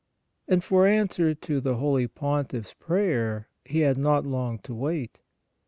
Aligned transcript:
And 0.47 0.63
for 0.63 0.87
answer 0.87 1.35
to 1.35 1.61
the 1.61 1.75
holy 1.75 2.07
Pontiff's 2.07 2.73
prayer 2.73 3.49
he 3.63 3.81
had 3.81 3.99
not 3.99 4.25
long 4.25 4.57
to 4.63 4.73
wait. 4.73 5.19